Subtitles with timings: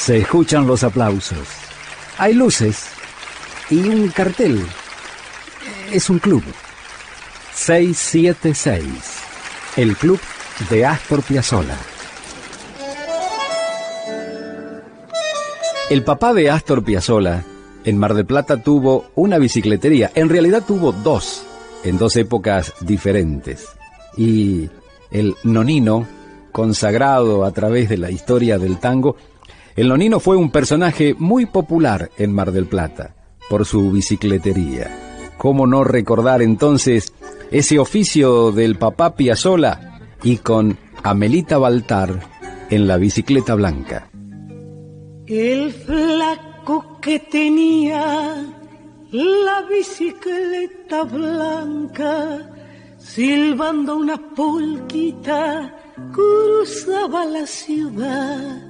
[0.00, 1.46] Se escuchan los aplausos.
[2.16, 2.86] Hay luces
[3.68, 4.64] y un cartel.
[5.92, 6.42] Es un club.
[7.52, 8.82] 676.
[9.76, 10.18] El club
[10.70, 11.76] de Astor Piazzolla.
[15.90, 17.44] El papá de Astor Piazzolla
[17.84, 20.10] en Mar del Plata tuvo una bicicletería.
[20.14, 21.44] En realidad tuvo dos,
[21.84, 23.68] en dos épocas diferentes.
[24.16, 24.70] Y
[25.10, 26.06] el nonino,
[26.52, 29.16] consagrado a través de la historia del tango,
[29.80, 33.14] el nonino fue un personaje muy popular en Mar del Plata
[33.48, 35.30] por su bicicletería.
[35.38, 37.14] ¿Cómo no recordar entonces
[37.50, 42.20] ese oficio del papá Piazzola y con Amelita Baltar
[42.68, 44.10] en la bicicleta blanca?
[45.26, 48.36] El flaco que tenía
[49.10, 52.50] la bicicleta blanca,
[52.98, 55.74] silbando una polquita,
[56.12, 58.69] cruzaba la ciudad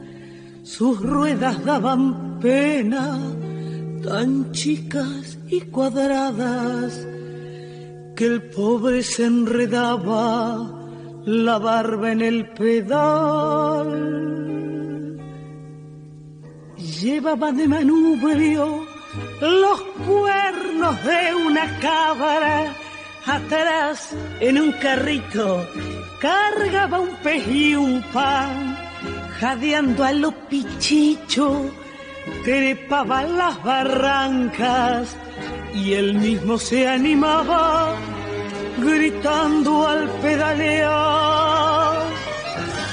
[0.77, 3.19] sus ruedas daban pena,
[4.05, 7.07] tan chicas y cuadradas,
[8.15, 10.71] que el pobre se enredaba
[11.25, 13.89] la barba en el pedal.
[17.03, 18.87] Llevaba de manubrio
[19.41, 22.77] los cuernos de una cabra,
[23.27, 25.67] atrás en un carrito
[26.21, 28.90] cargaba un pez y un pan
[29.41, 31.71] jadeando a lo pichicho,
[32.45, 35.17] trepaba las barrancas
[35.75, 37.95] y él mismo se animaba
[38.79, 42.03] gritando al pedalear.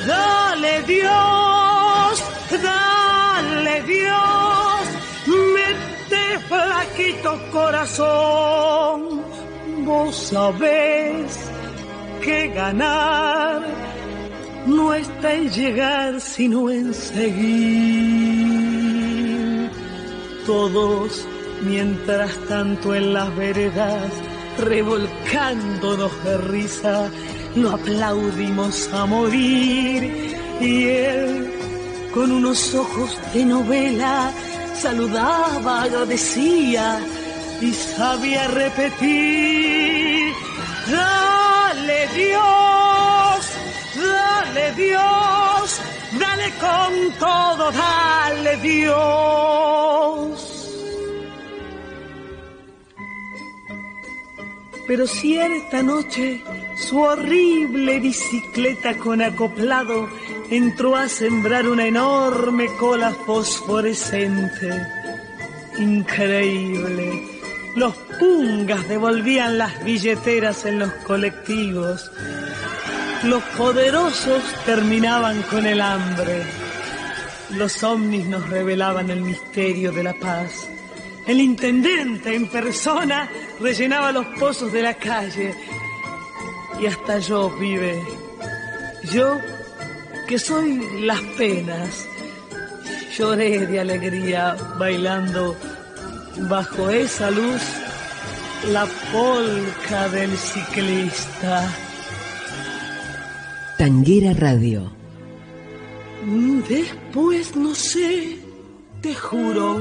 [0.07, 2.23] Dale Dios,
[2.63, 4.81] dale Dios,
[5.53, 9.21] mete flaquito corazón,
[9.85, 11.39] vos sabés
[12.23, 13.61] que ganar
[14.67, 17.31] no está en llegar, sino en seguir.
[20.45, 21.25] Todos,
[21.63, 24.11] mientras tanto en las veredas,
[24.59, 27.09] revolcándonos de risa,
[27.55, 30.35] lo aplaudimos a morir.
[30.59, 31.51] Y él,
[32.13, 34.31] con unos ojos de novela,
[34.75, 36.99] saludaba, agradecía
[37.61, 40.33] y sabía repetir,
[40.89, 42.76] dale Dios
[44.57, 45.81] dale Dios,
[46.19, 49.83] dale con todo, dale Dios.
[54.87, 56.41] Pero cierta noche
[56.77, 60.09] su horrible bicicleta con acoplado
[60.49, 64.81] entró a sembrar una enorme cola fosforescente.
[65.77, 67.21] Increíble.
[67.75, 72.09] Los pungas devolvían las billeteras en los colectivos
[73.23, 76.43] los poderosos terminaban con el hambre.
[77.51, 80.67] Los ovnis nos revelaban el misterio de la paz.
[81.25, 83.29] El intendente en persona
[83.59, 85.55] rellenaba los pozos de la calle.
[86.79, 88.01] Y hasta yo vive.
[89.11, 89.37] Yo,
[90.27, 92.05] que soy las penas,
[93.17, 95.55] lloré de alegría bailando
[96.49, 97.61] bajo esa luz
[98.71, 101.86] la polca del ciclista.
[103.77, 104.91] Tanguera Radio.
[106.67, 108.39] Después no sé,
[109.01, 109.79] te juro,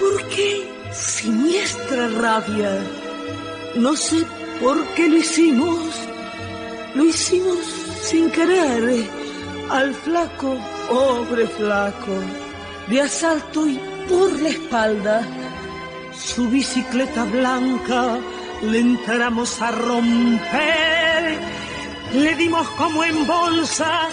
[0.00, 2.78] por qué siniestra rabia.
[3.76, 4.24] No sé
[4.58, 5.80] por qué lo hicimos.
[6.94, 7.58] Lo hicimos
[8.02, 9.04] sin querer.
[9.68, 10.58] Al flaco,
[10.88, 12.14] pobre flaco,
[12.88, 13.78] de asalto y
[14.08, 15.22] por la espalda.
[16.14, 18.18] Su bicicleta blanca
[18.62, 20.89] le entramos a romper
[22.14, 24.08] le dimos como en bolsa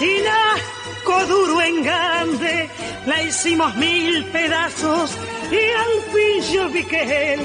[0.00, 2.68] y nasco duro en grande,
[3.06, 5.10] la hicimos mil pedazos
[5.50, 7.40] y al fin yo vi que él,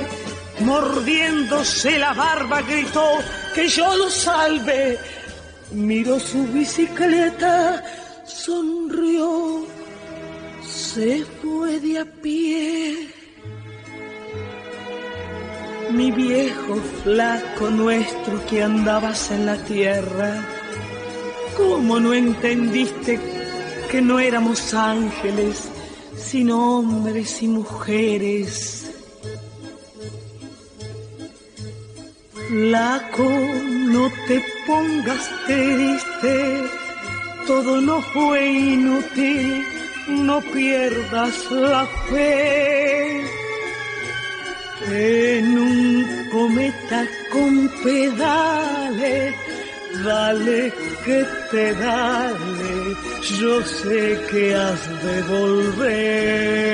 [0.60, 3.20] mordiéndose la barba, gritó
[3.56, 5.00] que yo lo salve.
[5.72, 7.84] Miró su bicicleta,
[8.26, 9.66] sonrió,
[10.68, 13.13] se fue de a pie
[15.94, 20.44] mi viejo flaco nuestro que andabas en la tierra,
[21.56, 23.20] ¿cómo no entendiste
[23.92, 25.70] que no éramos ángeles,
[26.18, 28.92] sino hombres y mujeres?
[32.48, 33.30] Flaco,
[33.88, 36.64] no te pongas triste,
[37.46, 39.64] todo no fue inútil,
[40.08, 43.43] no pierdas la fe
[44.92, 49.36] en un cometa con pedales,
[50.04, 50.74] dale
[51.06, 52.96] que te dale.
[53.40, 56.74] yo sé que has de volver.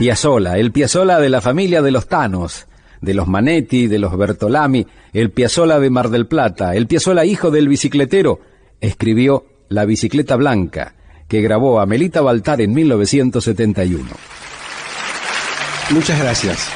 [0.00, 2.66] Piazzola, el Piazzola de la familia de los Tanos,
[3.02, 7.50] de los Manetti, de los Bertolami, el Piazzola de Mar del Plata, el Piazzola hijo
[7.50, 8.40] del bicicletero,
[8.80, 10.94] escribió La bicicleta blanca,
[11.28, 14.04] que grabó a Melita Baltar en 1971.
[15.90, 16.68] Muchas gracias.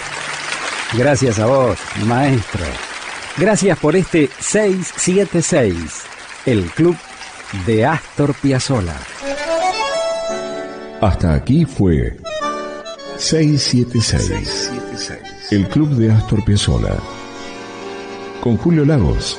[0.97, 2.65] Gracias a vos, maestro.
[3.37, 6.05] Gracias por este 676,
[6.47, 6.97] el club
[7.67, 8.97] de Astor Piazzolla.
[11.01, 12.17] Hasta aquí fue
[13.17, 14.71] 676,
[15.51, 16.97] el club de Astor Piazzolla.
[18.41, 19.39] Con Julio Lagos,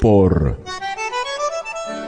[0.00, 0.58] por